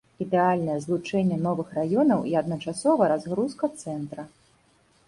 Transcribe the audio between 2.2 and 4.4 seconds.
і адначасова разгрузка цэнтра.